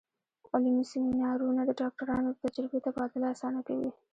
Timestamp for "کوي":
3.67-3.89